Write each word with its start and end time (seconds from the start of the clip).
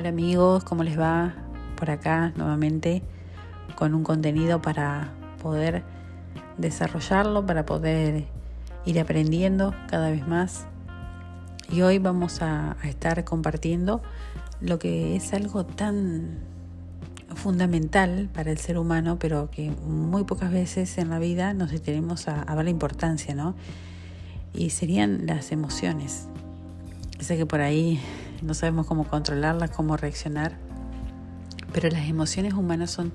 Hola 0.00 0.08
amigos, 0.08 0.64
¿cómo 0.64 0.82
les 0.82 0.98
va? 0.98 1.34
Por 1.76 1.90
acá 1.90 2.32
nuevamente 2.34 3.02
con 3.74 3.94
un 3.94 4.02
contenido 4.02 4.62
para 4.62 5.12
poder 5.42 5.82
desarrollarlo, 6.56 7.44
para 7.44 7.66
poder 7.66 8.24
ir 8.86 8.98
aprendiendo 8.98 9.74
cada 9.90 10.10
vez 10.10 10.26
más. 10.26 10.64
Y 11.70 11.82
hoy 11.82 11.98
vamos 11.98 12.40
a, 12.40 12.78
estar 12.82 13.24
compartiendo 13.24 14.00
lo 14.62 14.78
que 14.78 15.16
es 15.16 15.34
algo 15.34 15.66
tan 15.66 16.38
fundamental 17.34 18.30
para 18.32 18.50
el 18.50 18.56
ser 18.56 18.78
humano, 18.78 19.18
pero 19.18 19.50
que 19.50 19.70
muy 19.70 20.24
pocas 20.24 20.50
veces 20.50 20.96
en 20.96 21.10
la 21.10 21.18
vida 21.18 21.52
nos 21.52 21.72
detenemos 21.72 22.26
a, 22.26 22.40
a 22.40 22.54
ver 22.54 22.64
la 22.64 22.70
importancia, 22.70 23.34
¿no? 23.34 23.54
Y 24.54 24.70
serían 24.70 25.26
las 25.26 25.52
emociones. 25.52 26.26
Sé 27.18 27.36
que 27.36 27.44
por 27.44 27.60
ahí 27.60 28.00
no 28.42 28.54
sabemos 28.54 28.86
cómo 28.86 29.04
controlarlas, 29.04 29.70
cómo 29.70 29.96
reaccionar, 29.96 30.56
pero 31.72 31.88
las 31.88 32.08
emociones 32.08 32.54
humanas 32.54 32.90
son 32.90 33.12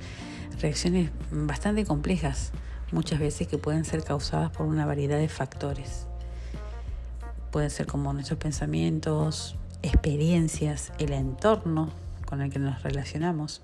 reacciones 0.59 1.11
bastante 1.31 1.85
complejas, 1.85 2.51
muchas 2.91 3.19
veces 3.19 3.47
que 3.47 3.57
pueden 3.57 3.85
ser 3.85 4.03
causadas 4.03 4.51
por 4.51 4.65
una 4.65 4.85
variedad 4.85 5.17
de 5.17 5.27
factores. 5.27 6.07
Pueden 7.51 7.69
ser 7.69 7.85
como 7.85 8.13
nuestros 8.13 8.39
pensamientos, 8.39 9.55
experiencias, 9.81 10.91
el 10.99 11.13
entorno 11.13 11.89
con 12.25 12.41
el 12.41 12.51
que 12.51 12.59
nos 12.59 12.83
relacionamos. 12.83 13.61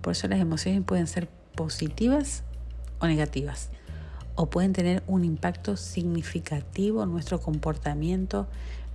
Por 0.00 0.12
eso 0.12 0.28
las 0.28 0.40
emociones 0.40 0.82
pueden 0.84 1.06
ser 1.06 1.28
positivas 1.54 2.44
o 3.00 3.06
negativas, 3.06 3.70
o 4.34 4.46
pueden 4.46 4.72
tener 4.72 5.02
un 5.06 5.24
impacto 5.24 5.76
significativo 5.76 7.02
en 7.02 7.10
nuestro 7.10 7.40
comportamiento, 7.40 8.46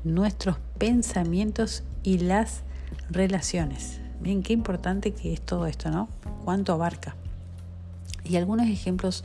nuestros 0.03 0.57
pensamientos 0.77 1.83
y 2.03 2.19
las 2.19 2.63
relaciones. 3.09 3.99
Miren 4.21 4.43
qué 4.43 4.53
importante 4.53 5.13
que 5.13 5.33
es 5.33 5.41
todo 5.41 5.65
esto, 5.67 5.89
¿no? 5.89 6.09
Cuánto 6.43 6.73
abarca. 6.73 7.15
Y 8.23 8.37
algunos 8.37 8.67
ejemplos 8.67 9.23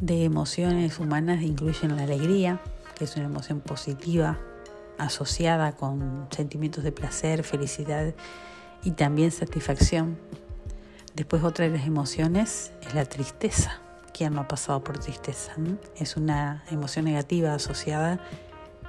de 0.00 0.24
emociones 0.24 0.98
humanas 0.98 1.42
incluyen 1.42 1.96
la 1.96 2.04
alegría, 2.04 2.60
que 2.96 3.04
es 3.04 3.16
una 3.16 3.26
emoción 3.26 3.60
positiva 3.60 4.38
asociada 4.98 5.72
con 5.72 6.26
sentimientos 6.30 6.84
de 6.84 6.92
placer, 6.92 7.42
felicidad 7.42 8.14
y 8.84 8.92
también 8.92 9.30
satisfacción. 9.30 10.18
Después 11.14 11.42
otra 11.42 11.64
de 11.66 11.76
las 11.76 11.86
emociones 11.86 12.72
es 12.82 12.94
la 12.94 13.04
tristeza. 13.04 13.80
¿Quién 14.12 14.34
no 14.34 14.42
ha 14.42 14.48
pasado 14.48 14.84
por 14.84 14.98
tristeza? 14.98 15.52
Es 15.96 16.16
una 16.16 16.62
emoción 16.70 17.06
negativa 17.06 17.54
asociada 17.54 18.20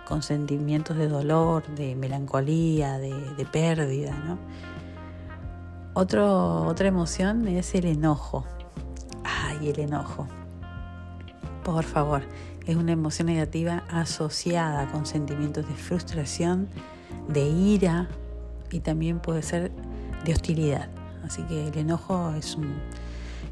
con 0.08 0.24
sentimientos 0.24 0.98
de 0.98 1.08
dolor, 1.08 1.66
de 1.76 1.96
melancolía, 1.96 2.98
de, 2.98 3.48
pérdida. 3.52 4.16
¿no? 4.26 4.38
otra 5.94 6.88
emoción 6.88 7.48
es 7.48 7.76
el 7.76 7.86
enojo. 7.86 8.46
Ay, 9.24 9.70
el 9.70 9.80
enojo. 9.80 10.28
Por 11.64 11.84
favor, 11.84 12.24
es 12.66 12.76
una 12.76 12.92
emoción 12.92 13.28
negativa 13.28 13.84
asociada 13.90 14.92
con 14.92 15.06
sentimientos 15.06 15.68
de 15.68 15.74
frustración, 15.76 16.68
de 17.28 17.48
ira 17.48 18.08
y 18.72 18.80
también 18.80 19.20
puede 19.20 19.44
ser 19.44 19.72
de 20.26 20.34
hostilidad. 20.34 20.90
Así 21.26 21.44
que 21.44 21.68
el 21.68 21.78
enojo 21.78 22.34
es, 22.38 22.58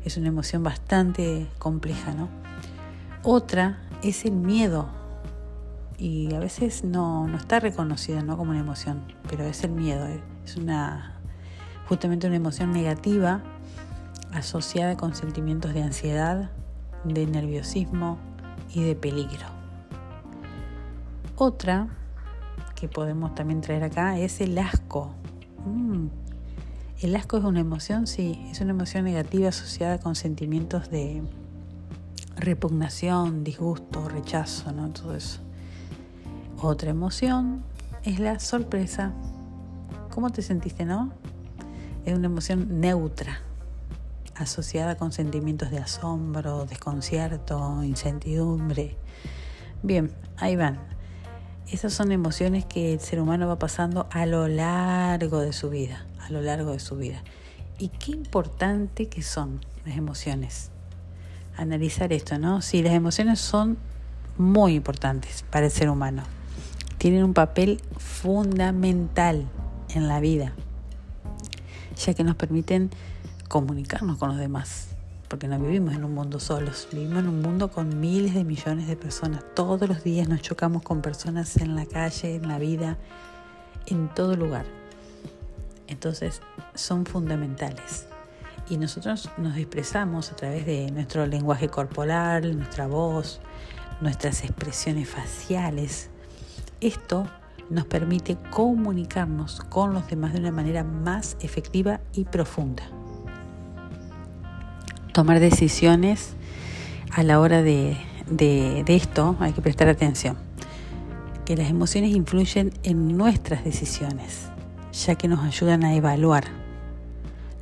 es 0.04 0.18
una 0.18 0.28
emoción 0.28 0.64
bastante 0.64 1.48
compleja. 1.60 2.14
¿no? 2.14 2.30
Otra 3.24 3.80
es 4.02 4.26
el 4.26 4.34
miedo 4.34 4.99
y 6.00 6.34
a 6.34 6.40
veces 6.40 6.84
no, 6.84 7.28
no 7.28 7.38
está 7.38 7.60
reconocida 7.60 8.22
¿no? 8.22 8.38
como 8.38 8.52
una 8.52 8.62
emoción, 8.62 9.04
pero 9.30 9.44
es 9.44 9.64
el 9.64 9.72
miedo, 9.72 10.08
eh. 10.08 10.22
es 10.46 10.56
una 10.56 11.20
justamente 11.88 12.28
una 12.28 12.36
emoción 12.36 12.72
negativa 12.72 13.42
asociada 14.32 14.96
con 14.96 15.16
sentimientos 15.16 15.74
de 15.74 15.82
ansiedad, 15.82 16.52
de 17.04 17.26
nerviosismo 17.26 18.20
y 18.74 18.84
de 18.84 18.96
peligro. 18.96 19.48
Otra 21.36 21.88
que 22.76 22.88
podemos 22.88 23.34
también 23.36 23.62
traer 23.62 23.84
acá 23.84 24.20
es 24.20 24.40
el 24.40 24.58
asco. 24.58 25.12
Mm. 25.66 26.08
El 27.02 27.16
asco 27.16 27.38
es 27.38 27.44
una 27.44 27.62
emoción, 27.62 28.08
sí, 28.08 28.46
es 28.52 28.62
una 28.62 28.72
emoción 28.72 29.06
negativa 29.06 29.50
asociada 29.50 30.00
con 30.00 30.16
sentimientos 30.16 30.90
de 30.90 31.24
repugnación, 32.38 33.44
disgusto, 33.44 34.08
rechazo, 34.08 34.72
¿no? 34.72 34.90
Todo 34.90 35.16
eso. 35.16 35.40
Otra 36.62 36.90
emoción 36.90 37.64
es 38.04 38.20
la 38.20 38.38
sorpresa. 38.38 39.14
¿Cómo 40.14 40.30
te 40.30 40.42
sentiste, 40.42 40.84
no? 40.84 41.14
Es 42.06 42.14
una 42.14 42.26
emoción 42.26 42.82
neutra, 42.82 43.40
asociada 44.36 44.98
con 44.98 45.14
sentimientos 45.14 45.72
de 45.72 45.78
asombro, 45.78 46.66
desconcierto, 46.66 47.82
incertidumbre. 47.82 48.98
Bien, 49.84 50.12
ahí 50.36 50.58
van. 50.58 50.80
Esas 51.72 51.94
son 51.94 52.12
emociones 52.12 52.66
que 52.66 52.92
el 52.92 53.00
ser 53.00 53.22
humano 53.22 53.48
va 53.48 53.58
pasando 53.58 54.08
a 54.12 54.26
lo 54.26 54.50
largo 54.50 55.40
de 55.40 55.54
su 55.54 55.70
vida, 55.70 56.06
a 56.20 56.30
lo 56.30 56.42
largo 56.42 56.74
de 56.74 56.80
su 56.80 56.98
vida. 56.98 57.24
Y 57.78 57.88
qué 57.88 58.12
importante 58.12 59.08
que 59.08 59.22
son 59.22 59.62
las 59.86 59.96
emociones. 59.96 60.72
Analizar 61.56 62.12
esto, 62.12 62.38
¿no? 62.38 62.62
Sí, 62.62 62.84
las 62.84 62.96
emociones 62.96 63.40
son 63.40 63.78
muy 64.38 64.76
importantes 64.76 65.46
para 65.50 65.68
el 65.68 65.72
ser 65.72 65.90
humano 65.90 66.24
tienen 67.00 67.24
un 67.24 67.34
papel 67.34 67.82
fundamental 67.98 69.48
en 69.96 70.08
la 70.08 70.20
vida, 70.20 70.54
ya 71.98 72.14
que 72.14 72.26
nos 72.26 72.36
permiten 72.36 72.92
comunicarnos 73.48 74.18
con 74.18 74.30
los 74.30 74.38
demás, 74.38 74.90
porque 75.30 75.48
no 75.48 75.58
vivimos 75.58 75.96
en 75.96 76.04
un 76.04 76.14
mundo 76.14 76.42
solos, 76.42 76.90
vivimos 76.92 77.20
en 77.20 77.30
un 77.30 77.42
mundo 77.42 77.72
con 77.72 78.02
miles 78.02 78.34
de 78.34 78.44
millones 78.44 78.88
de 78.88 78.98
personas. 78.98 79.44
Todos 79.56 79.88
los 79.88 80.04
días 80.04 80.28
nos 80.28 80.42
chocamos 80.42 80.84
con 80.84 81.02
personas 81.02 81.56
en 81.58 81.76
la 81.78 81.86
calle, 81.86 82.36
en 82.36 82.50
la 82.50 82.60
vida, 82.60 82.98
en 83.86 84.14
todo 84.14 84.36
lugar. 84.36 84.66
Entonces 85.88 86.42
son 86.76 87.06
fundamentales. 87.06 88.08
Y 88.70 88.78
nosotros 88.78 89.30
nos 89.38 89.56
expresamos 89.58 90.34
a 90.34 90.36
través 90.36 90.66
de 90.66 90.92
nuestro 90.92 91.26
lenguaje 91.26 91.70
corporal, 91.70 92.58
nuestra 92.58 92.88
voz, 92.88 93.40
nuestras 94.02 94.44
expresiones 94.44 95.10
faciales, 95.10 96.10
esto 96.82 97.28
nos 97.70 97.86
permite 97.86 98.38
comunicarnos 98.50 99.62
con 99.70 99.94
los 99.94 100.08
demás 100.08 100.34
de 100.34 100.40
una 100.40 100.52
manera 100.52 100.84
más 100.84 101.38
efectiva 101.42 102.00
y 102.14 102.26
profunda. 102.26 102.84
Tomar 105.14 105.40
decisiones 105.40 106.36
a 107.12 107.24
la 107.24 107.40
hora 107.40 107.62
de, 107.62 107.98
esto 108.88 109.36
hay 109.40 109.54
que 109.54 109.62
prestar 109.62 109.88
atención, 109.90 110.38
que 111.46 111.58
las 111.58 111.70
emociones 111.70 112.16
influyen 112.16 112.72
en 112.84 113.18
nuestras 113.18 113.64
decisiones, 113.64 114.48
ya 114.94 115.16
que 115.16 115.28
nos 115.28 115.44
ayudan 115.44 115.84
a 115.84 115.96
evaluar 115.96 116.46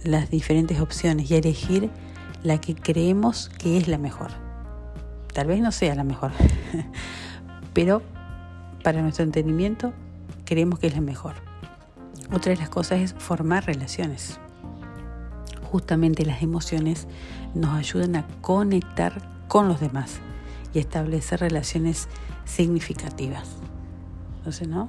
las 0.04 0.30
diferentes 0.30 0.80
opciones 0.80 1.30
y 1.32 1.36
a 1.36 1.38
elegir 1.38 1.90
la 2.44 2.60
que 2.62 2.76
creemos 2.76 3.50
que 3.58 3.78
es 3.78 3.88
la 3.88 3.98
mejor. 3.98 4.32
Tal 5.34 5.48
vez 5.48 5.62
no 5.62 5.72
sea 5.72 5.96
la 5.96 6.04
mejor, 6.04 6.32
pero 7.74 8.02
para 8.88 9.02
nuestro 9.02 9.26
entendimiento 9.26 9.92
creemos 10.46 10.80
que 10.80 10.88
es 10.88 10.96
la 10.96 11.02
mejor. 11.02 11.34
Otra 12.32 12.54
de 12.54 12.58
las 12.58 12.70
cosas 12.70 13.02
es 13.02 13.16
formar 13.16 13.66
relaciones. 13.66 14.40
Justamente 15.62 16.26
las 16.26 16.42
emociones 16.42 17.06
nos 17.54 17.74
ayudan 17.74 18.16
a 18.16 18.26
conectar 18.40 19.30
con 19.50 19.68
los 19.68 19.82
demás 19.82 20.22
y 20.74 20.80
establecer 20.80 21.42
relaciones 21.42 22.08
significativas. 22.46 23.58
Entonces, 24.38 24.70
¿no? 24.70 24.88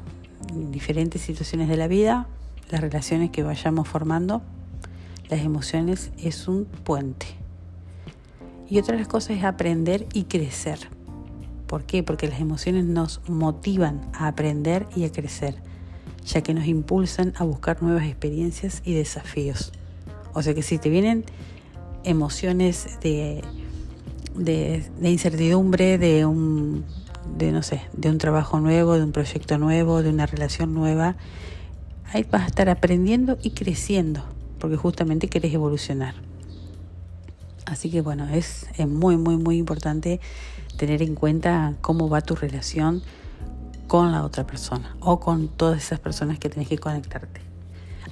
En 0.51 0.71
diferentes 0.71 1.21
situaciones 1.21 1.69
de 1.69 1.77
la 1.77 1.89
vida, 1.89 2.29
las 2.71 2.81
relaciones 2.81 3.31
que 3.31 3.43
vayamos 3.43 3.89
formando, 3.89 4.43
las 5.29 5.41
emociones 5.41 6.13
es 6.19 6.47
un 6.47 6.67
puente. 6.67 7.27
Y 8.71 8.79
otra 8.79 8.93
de 8.93 9.01
las 9.01 9.09
cosas 9.09 9.39
es 9.39 9.43
aprender 9.43 10.07
y 10.13 10.27
crecer. 10.27 10.98
¿Por 11.69 11.85
qué? 11.85 12.03
Porque 12.03 12.27
las 12.27 12.41
emociones 12.41 12.87
nos 12.87 13.21
motivan 13.29 14.01
a 14.15 14.27
aprender 14.27 14.87
y 14.97 15.05
a 15.05 15.13
crecer, 15.13 15.57
ya 16.25 16.41
que 16.41 16.55
nos 16.55 16.67
impulsan 16.67 17.35
a 17.37 17.45
buscar 17.45 17.83
nuevas 17.83 18.07
experiencias 18.07 18.81
y 18.85 18.95
desafíos. 18.95 19.73
O 20.33 20.43
sea 20.43 20.55
que 20.55 20.63
si 20.63 20.79
te 20.79 20.89
vienen 20.89 21.27
emociones 22.05 22.99
de, 23.03 23.45
de, 24.35 25.11
incertidumbre, 25.11 25.99
de 25.99 26.25
un, 26.25 26.87
de, 27.37 27.53
no 27.53 27.63
sé, 27.63 27.83
de 27.93 28.09
un 28.09 28.17
trabajo 28.17 28.61
nuevo, 28.61 28.95
de 28.95 29.05
un 29.05 29.13
proyecto 29.13 29.59
nuevo, 29.59 30.03
de 30.03 30.09
una 30.09 30.25
relación 30.25 30.73
nueva, 30.73 31.17
ahí 32.13 32.25
vas 32.31 32.45
a 32.45 32.47
estar 32.47 32.71
aprendiendo 32.71 33.37
y 33.43 33.51
creciendo, 33.51 34.25
porque 34.59 34.77
justamente 34.77 35.29
querés 35.29 35.53
evolucionar. 35.53 36.15
Así 37.69 37.91
que 37.91 38.01
bueno, 38.01 38.27
es, 38.29 38.67
es 38.79 38.89
muy, 38.89 39.19
muy, 39.19 39.37
muy 39.37 39.59
importante 39.59 40.21
tener 40.79 41.03
en 41.03 41.15
cuenta 41.15 41.75
cómo 41.83 42.09
va 42.09 42.23
tu 42.23 42.35
relación 42.35 43.03
con 43.87 44.11
la 44.11 44.25
otra 44.25 44.47
persona 44.47 44.97
o 45.01 45.21
con 45.21 45.49
todas 45.49 45.83
esas 45.83 46.01
personas 46.01 46.39
que 46.39 46.49
tenés 46.49 46.69
que 46.69 46.79
conectarte. 46.79 47.43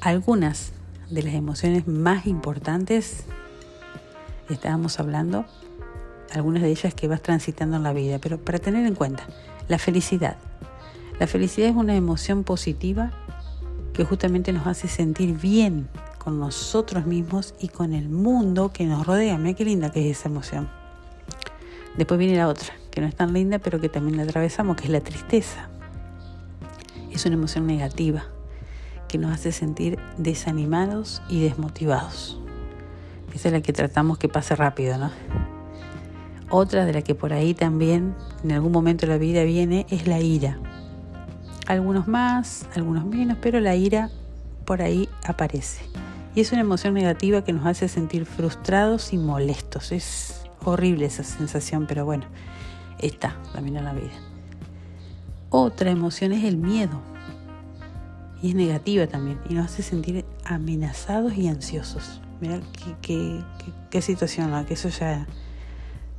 Algunas 0.03 0.73
de 1.09 1.23
las 1.23 1.35
emociones 1.35 1.89
más 1.89 2.27
importantes, 2.27 3.25
estábamos 4.51 5.01
hablando, 5.01 5.47
algunas 6.35 6.63
de 6.63 6.71
ellas 6.71 6.93
que 6.93 7.09
vas 7.09 7.23
transitando 7.23 7.79
en 7.79 7.83
la 7.83 7.95
vida, 7.95 8.19
pero 8.19 8.39
para 8.39 8.59
tener 8.59 8.85
en 8.87 8.95
cuenta, 8.95 9.27
la 9.69 9.79
felicidad. 9.79 10.37
La 11.19 11.27
felicidad 11.27 11.71
es 11.71 11.77
una 11.77 11.97
emoción 11.97 12.45
positiva 12.45 13.11
que 13.95 14.05
justamente 14.05 14.53
nos 14.53 14.67
hace 14.67 14.87
sentir 14.87 15.39
bien 15.39 15.89
con 16.27 16.41
nosotros 16.41 17.07
mismos 17.07 17.55
y 17.61 17.69
con 17.69 17.93
el 17.93 18.09
mundo 18.09 18.73
que 18.73 18.85
nos 18.85 19.07
rodea. 19.07 19.39
Mira 19.39 19.55
qué 19.55 19.65
linda 19.65 19.93
que 19.93 20.11
es 20.11 20.19
esa 20.19 20.29
emoción. 20.29 20.69
Después 21.97 22.19
viene 22.19 22.37
la 22.37 22.49
otra, 22.49 22.75
que 22.91 23.01
no 23.01 23.07
es 23.07 23.15
tan 23.15 23.33
linda, 23.33 23.61
pero 23.61 23.81
que 23.81 23.89
también 23.89 24.17
la 24.17 24.25
atravesamos, 24.25 24.75
que 24.75 24.87
es 24.87 24.91
la 24.91 25.01
tristeza. 25.01 25.69
Es 27.13 27.25
una 27.27 27.37
emoción 27.37 27.69
negativa 27.69 28.25
que 29.07 29.19
nos 29.19 29.33
hace 29.33 29.53
sentir 29.53 30.01
desanimados 30.19 31.23
y 31.29 31.45
desmotivados. 31.45 32.41
Esa 33.33 33.47
es 33.51 33.53
la 33.53 33.61
que 33.61 33.73
tratamos 33.73 34.19
que 34.19 34.29
pase 34.29 34.57
rápido, 34.57 34.99
¿no? 34.99 35.13
Otra 36.51 36.87
de 36.87 36.93
la 36.93 37.03
que 37.03 37.15
por 37.15 37.33
ahí 37.35 37.55
también 37.55 38.17
en 38.43 38.51
algún 38.51 38.73
momento 38.73 39.07
de 39.07 39.13
la 39.13 39.19
vida 39.19 39.45
viene 39.45 39.87
es 39.91 40.09
la 40.09 40.19
ira. 40.19 40.59
Algunos 41.69 42.09
más, 42.09 42.67
algunos 42.75 43.05
menos, 43.05 43.39
pero 43.41 43.61
la 43.61 43.77
ira 43.77 44.11
por 44.65 44.83
ahí 44.83 45.09
aparece. 45.25 45.85
Y 46.37 46.43
es 46.43 46.53
una 46.53 46.61
emoción 46.61 46.93
negativa 46.93 47.43
que 47.43 47.55
nos 47.55 47.65
hace 47.65 47.89
sentir 47.89 48.27
frustrados 48.27 49.15
y 49.15 49.17
molestos. 49.17 49.91
Es 49.91 50.43
horrible 50.63 51.07
esa 51.07 51.25
sensación, 51.25 51.87
pero 51.87 52.05
bueno, 52.05 52.27
está 52.99 53.35
también 53.55 53.79
en 53.79 53.85
la 53.87 53.95
vida. 53.95 54.13
Otra 55.49 55.91
emoción 55.91 56.33
es 56.33 56.45
el 56.45 56.59
miedo. 56.59 57.01
Y 58.43 58.51
es 58.51 58.55
negativa 58.55 59.07
también. 59.07 59.41
Y 59.49 59.55
nos 59.55 59.65
hace 59.65 59.83
sentir 59.83 60.27
amenazados 60.45 61.35
y 61.39 61.49
ansiosos. 61.49 62.21
Mira 62.43 62.61
qué, 63.01 63.43
qué, 63.89 64.03
situación, 64.03 64.51
¿no? 64.51 64.67
que 64.67 64.75
eso 64.75 64.91
ya 64.91 65.27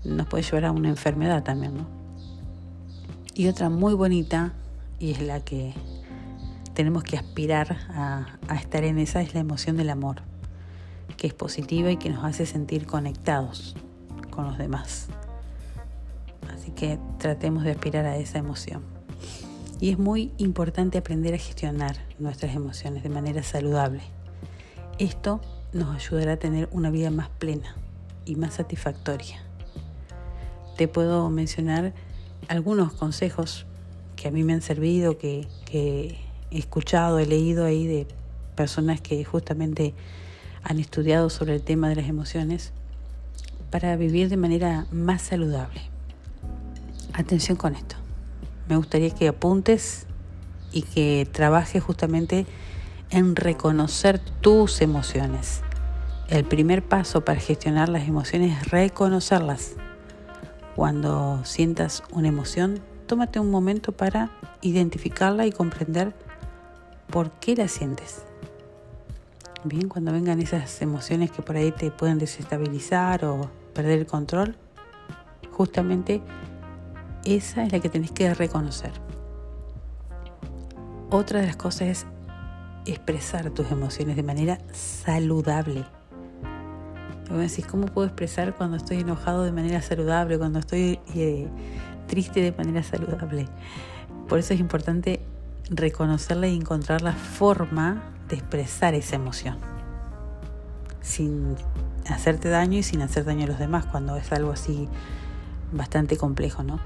nos 0.04 0.26
puede 0.26 0.44
llevar 0.44 0.66
a 0.66 0.72
una 0.72 0.90
enfermedad 0.90 1.44
también, 1.44 1.78
¿no? 1.78 1.88
Y 3.36 3.50
otra 3.50 3.70
muy 3.70 3.94
bonita, 3.94 4.54
y 4.98 5.12
es 5.12 5.22
la 5.22 5.42
que 5.42 5.76
tenemos 6.78 7.04
que 7.04 7.18
aspirar 7.18 7.76
a, 7.90 8.38
estar 8.56 8.84
en 8.84 9.00
esa, 9.00 9.22
es 9.22 9.34
la 9.34 9.40
emoción 9.40 9.76
del 9.76 9.90
amor, 9.90 10.22
que 11.18 11.26
es 11.26 11.34
positiva 11.34 11.92
y 11.92 11.98
que 11.98 12.10
nos 12.10 12.24
hace 12.24 12.46
sentir 12.46 12.86
conectados 12.86 13.76
con 14.30 14.46
los 14.46 14.60
demás. 14.60 15.08
Así 16.54 16.70
que 16.70 17.00
tratemos 17.18 17.64
de 17.64 17.72
aspirar 17.72 18.06
a 18.06 18.18
esa 18.18 18.38
emoción. 18.38 18.84
Y 19.80 19.90
es 19.90 19.98
muy 19.98 20.32
importante 20.38 21.00
aprender 21.00 21.34
a 21.34 21.38
gestionar 21.38 21.98
nuestras 22.20 22.56
emociones 22.56 23.02
de 23.02 23.10
manera 23.10 23.42
saludable. 23.42 24.04
Esto 25.00 25.42
nos 25.74 25.96
ayudará 25.96 26.34
a 26.34 26.38
tener 26.38 26.70
una 26.72 26.92
vida 26.92 27.10
más 27.10 27.30
plena 27.30 27.76
y 28.26 28.36
más 28.36 28.54
satisfactoria 28.54 29.48
te 30.78 30.88
puedo 30.88 31.30
mencionar 31.30 31.94
algunos 32.48 32.94
consejos 32.94 33.66
que 34.16 34.28
a 34.28 34.32
mí 34.32 34.44
me 34.44 34.54
han 34.54 34.62
servido, 34.62 35.18
que, 35.18 35.48
escuchado, 36.52 37.20
he 37.20 37.26
leído 37.26 37.66
ahí 37.66 37.88
de 37.88 38.08
personas 38.56 39.02
que 39.02 39.24
justamente 39.24 39.94
han 40.64 40.80
estudiado 40.80 41.30
sobre 41.30 41.56
el 41.56 41.62
tema 41.62 41.90
de 41.90 41.96
las 41.96 42.08
emociones 42.08 42.74
para 43.72 43.96
vivir 43.96 44.30
de 44.30 44.38
manera 44.38 44.88
más 44.92 45.22
saludable. 45.22 45.82
Atención 47.14 47.58
con 47.58 47.76
esto. 47.76 47.96
Me 48.68 48.76
gustaría 48.76 49.10
que 49.10 49.28
apuntes 49.28 50.06
y 50.72 50.82
que 50.82 51.28
trabajes 51.32 51.84
justamente 51.84 52.46
en 53.10 53.36
reconocer 53.36 54.20
tus 54.20 54.82
emociones. 54.82 55.62
El 56.30 56.44
primer 56.44 56.84
paso 56.84 57.24
para 57.24 57.40
gestionar 57.40 57.88
las 57.88 58.08
emociones 58.08 58.58
es 58.60 58.70
reconocerlas 58.70 59.76
cuando 60.78 61.44
sientas 61.44 62.04
una 62.12 62.28
emoción, 62.28 62.82
tómate 63.08 63.40
un 63.40 63.50
momento 63.50 63.94
para 63.94 64.30
identificarla 64.62 65.48
y 65.48 65.52
comprender 65.52 66.14
por 67.18 67.32
qué 67.32 67.56
la 67.56 67.68
sientes. 67.68 68.22
Bien, 69.64 69.90
cuando 69.90 70.12
vengan 70.12 70.40
esas 70.40 70.84
emociones 70.84 71.32
que 71.32 71.42
por 71.42 71.56
ahí 71.56 71.72
te 71.72 71.90
pueden 71.90 72.20
desestabilizar 72.20 73.26
o 73.26 73.50
perder 73.74 73.98
el 73.98 74.06
control, 74.06 74.56
justamente 75.52 76.22
esa 77.26 77.64
es 77.64 77.72
la 77.72 77.80
que 77.80 77.90
tenés 77.90 78.12
que 78.12 78.32
reconocer. 78.36 78.92
Otra 81.10 81.42
de 81.42 81.48
las 81.48 81.56
cosas 81.56 81.82
es 81.88 82.06
expresar 82.86 83.50
tus 83.50 83.72
emociones 83.72 84.16
de 84.16 84.22
manera 84.22 84.60
saludable. 84.72 85.86
Me 87.32 87.38
decís, 87.40 87.66
¿cómo 87.66 87.88
puedo 87.88 88.06
expresar 88.06 88.56
cuando 88.56 88.78
estoy 88.78 89.00
enojado 89.00 89.44
de 89.44 89.52
manera 89.52 89.82
saludable, 89.82 90.38
cuando 90.38 90.60
estoy 90.60 91.00
eh, 91.16 91.48
triste 92.06 92.42
de 92.42 92.52
manera 92.52 92.84
saludable? 92.84 93.48
Por 94.28 94.38
eso 94.38 94.54
es 94.54 94.60
importante 94.60 95.20
reconocerla 95.70 96.48
y 96.48 96.56
encontrar 96.56 97.02
la 97.02 97.14
forma 97.14 98.04
de 98.30 98.36
expresar 98.36 98.94
esa 98.94 99.16
emoción, 99.16 99.58
sin 101.02 101.56
hacerte 102.10 102.50
daño 102.50 102.80
y 102.80 102.84
sin 102.84 103.02
hacer 103.02 103.26
daño 103.26 103.46
a 103.46 103.48
los 103.48 103.60
demás, 103.60 103.86
cuando 103.86 104.16
es 104.18 104.32
algo 104.32 104.52
así 104.52 104.88
bastante 105.72 106.18
complejo, 106.18 106.64
¿no? 106.64 106.80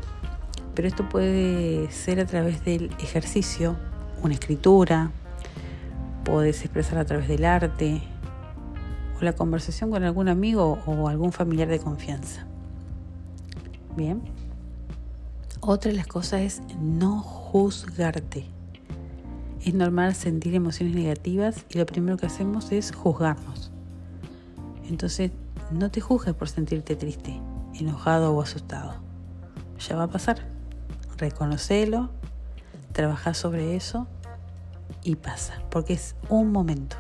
Pero 0.76 0.88
esto 0.88 1.08
puede 1.10 1.92
ser 1.92 2.20
a 2.20 2.26
través 2.26 2.64
del 2.64 2.92
ejercicio, 3.00 3.76
una 4.24 4.34
escritura, 4.34 5.12
puedes 6.24 6.62
expresar 6.62 6.98
a 6.98 7.06
través 7.06 7.28
del 7.28 7.46
arte, 7.46 8.02
la 9.20 9.34
conversación 9.34 9.92
con 9.92 10.04
algún 10.04 10.30
amigo 10.30 10.80
o 10.86 11.08
algún 11.08 11.32
familiar 11.32 11.68
de 11.68 11.80
confianza. 11.80 12.46
Bien. 13.96 14.22
Otra 15.60 15.92
de 15.92 15.98
las 15.98 16.08
cosas 16.08 16.42
es 16.42 16.62
no 16.80 17.22
juzgarte. 17.22 18.61
Es 19.64 19.76
normal 19.76 20.16
sentir 20.16 20.56
emociones 20.56 20.96
negativas 20.96 21.66
y 21.70 21.78
lo 21.78 21.86
primero 21.86 22.18
que 22.18 22.26
hacemos 22.26 22.72
es 22.72 22.92
juzgarnos. 22.96 23.72
Entonces, 24.90 25.32
no 25.72 25.92
te 25.92 26.02
juzgues 26.02 26.34
por 26.34 26.50
sentirte 26.50 26.96
triste, 26.96 27.40
enojado 27.80 28.34
o 28.34 28.42
asustado. 28.42 28.96
Ya 29.88 29.96
va 29.96 30.04
a 30.04 30.10
pasar. 30.10 30.48
Reconocelo, 31.18 32.10
trabaja 32.92 33.36
sobre 33.36 33.76
eso 33.76 34.08
y 35.04 35.16
pasa, 35.16 35.62
porque 35.70 35.94
es 35.94 36.16
un 36.28 36.52
momento. 36.52 36.98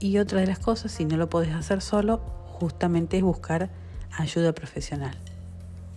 Y 0.00 0.18
otra 0.18 0.40
de 0.40 0.48
las 0.48 0.58
cosas, 0.58 0.90
si 0.90 1.04
no 1.04 1.16
lo 1.16 1.30
podés 1.30 1.54
hacer 1.54 1.80
solo, 1.80 2.18
justamente 2.58 3.18
es 3.18 3.22
buscar 3.22 3.70
ayuda 4.16 4.52
profesional. 4.52 5.16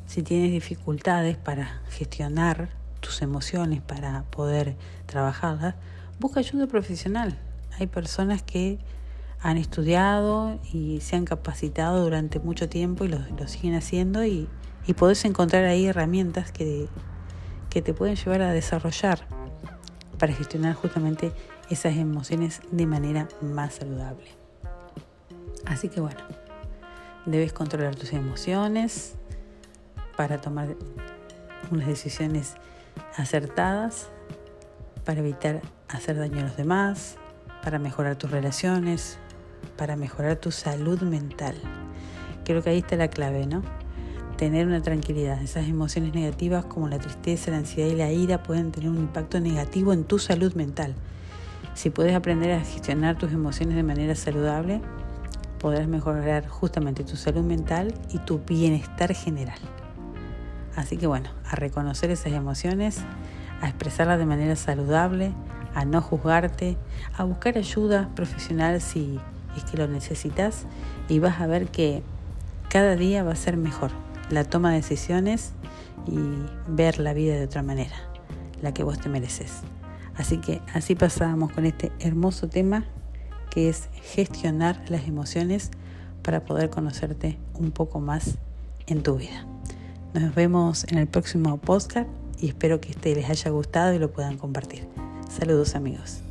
Si 0.05 0.21
tienes 0.21 0.51
dificultades 0.51 1.37
para 1.37 1.81
gestionar 1.89 2.80
tus 3.01 3.21
emociones, 3.21 3.81
para 3.81 4.23
poder 4.31 4.77
trabajarlas, 5.05 5.75
busca 6.19 6.39
ayuda 6.39 6.67
profesional. 6.67 7.37
Hay 7.79 7.87
personas 7.87 8.41
que 8.43 8.79
han 9.41 9.57
estudiado 9.57 10.59
y 10.71 11.01
se 11.01 11.15
han 11.15 11.25
capacitado 11.25 12.03
durante 12.03 12.39
mucho 12.39 12.69
tiempo 12.69 13.03
y 13.03 13.09
lo, 13.09 13.19
siguen 13.47 13.75
haciendo 13.75 14.23
y, 14.23 14.47
y 14.87 14.93
podés 14.93 15.25
encontrar 15.25 15.65
ahí 15.65 15.87
herramientas 15.87 16.51
que, 16.51 16.87
que 17.69 17.81
te 17.81 17.93
pueden 17.93 18.15
llevar 18.15 18.43
a 18.43 18.53
desarrollar 18.53 19.25
para 20.19 20.33
gestionar 20.33 20.75
justamente 20.75 21.31
esas 21.69 21.95
emociones 21.95 22.61
de 22.71 22.85
manera 22.85 23.27
más 23.41 23.75
saludable. 23.75 24.27
Así 25.65 25.89
que 25.89 26.01
bueno, 26.01 26.19
debes 27.25 27.53
controlar 27.53 27.95
tus 27.95 28.13
emociones 28.13 29.15
para 30.17 30.39
tomar 30.39 30.75
unas 31.71 31.87
decisiones 31.87 32.55
acertadas, 33.15 34.09
para 35.05 35.19
evitar 35.19 35.61
hacer 35.87 36.17
daño 36.17 36.39
a 36.39 36.43
los 36.43 36.57
demás, 36.57 37.17
para 37.63 37.79
mejorar 37.79 38.15
tus 38.15 38.31
relaciones, 38.31 39.17
para 39.77 39.95
mejorar 39.95 40.37
tu 40.37 40.51
salud 40.51 41.01
mental. 41.01 41.55
Creo 42.45 42.63
que 42.63 42.71
ahí 42.71 42.79
está 42.79 42.95
la 42.95 43.09
clave, 43.09 43.45
¿no? 43.45 43.61
Tener 44.37 44.65
una 44.65 44.81
tranquilidad. 44.81 45.41
Esas 45.41 45.67
emociones 45.67 46.13
negativas 46.13 46.65
como 46.65 46.87
la 46.87 46.97
tristeza, 46.97 47.51
la 47.51 47.57
ansiedad 47.57 47.89
y 47.91 47.95
la 47.95 48.11
ira 48.11 48.41
pueden 48.43 48.71
tener 48.71 48.89
un 48.89 48.97
impacto 48.97 49.39
negativo 49.39 49.93
en 49.93 50.03
tu 50.03 50.17
salud 50.17 50.53
mental. 50.55 50.95
Si 51.73 51.89
puedes 51.89 52.15
aprender 52.15 52.51
a 52.51 52.59
gestionar 52.61 53.17
tus 53.17 53.31
emociones 53.31 53.75
de 53.75 53.83
manera 53.83 54.15
saludable, 54.15 54.81
podrás 55.59 55.87
mejorar 55.87 56.47
justamente 56.47 57.03
tu 57.03 57.15
salud 57.15 57.43
mental 57.43 57.93
y 58.09 58.17
tu 58.17 58.39
bienestar 58.39 59.13
general. 59.13 59.59
Así 60.75 60.97
que 60.97 61.07
bueno, 61.07 61.29
a 61.49 61.55
reconocer 61.55 62.11
esas 62.11 62.33
emociones, 62.33 62.99
a 63.61 63.67
expresarlas 63.67 64.17
de 64.19 64.25
manera 64.25 64.55
saludable, 64.55 65.33
a 65.73 65.85
no 65.85 66.01
juzgarte, 66.01 66.77
a 67.17 67.23
buscar 67.23 67.57
ayuda 67.57 68.09
profesional 68.15 68.81
si 68.81 69.19
es 69.55 69.63
que 69.65 69.77
lo 69.77 69.87
necesitas 69.87 70.65
y 71.09 71.19
vas 71.19 71.41
a 71.41 71.47
ver 71.47 71.67
que 71.67 72.03
cada 72.69 72.95
día 72.95 73.23
va 73.23 73.33
a 73.33 73.35
ser 73.35 73.57
mejor 73.57 73.91
la 74.29 74.45
toma 74.45 74.69
de 74.69 74.77
decisiones 74.77 75.51
y 76.07 76.19
ver 76.67 76.99
la 76.99 77.13
vida 77.13 77.35
de 77.35 77.45
otra 77.45 77.63
manera, 77.63 77.95
la 78.61 78.73
que 78.73 78.83
vos 78.83 78.99
te 78.99 79.09
mereces. 79.09 79.61
Así 80.15 80.37
que 80.37 80.61
así 80.73 80.95
pasábamos 80.95 81.51
con 81.51 81.65
este 81.65 81.91
hermoso 81.99 82.47
tema 82.47 82.85
que 83.49 83.69
es 83.69 83.89
gestionar 84.13 84.81
las 84.87 85.07
emociones 85.07 85.71
para 86.23 86.45
poder 86.45 86.69
conocerte 86.69 87.37
un 87.53 87.71
poco 87.71 87.99
más 87.99 88.37
en 88.87 89.03
tu 89.03 89.17
vida. 89.17 89.50
Nos 90.13 90.35
vemos 90.35 90.85
en 90.89 90.97
el 90.97 91.07
próximo 91.07 91.57
podcast 91.57 92.09
y 92.37 92.49
espero 92.49 92.81
que 92.81 92.89
este 92.89 93.15
les 93.15 93.29
haya 93.29 93.49
gustado 93.51 93.93
y 93.93 93.99
lo 93.99 94.11
puedan 94.11 94.37
compartir. 94.37 94.87
Saludos 95.29 95.75
amigos. 95.75 96.21